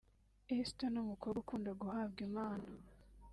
Esther 0.55 0.89
ni 0.91 0.99
umukobwa 1.05 1.37
ukunda 1.43 1.71
guhabwa 1.81 2.19
impano 2.27 2.67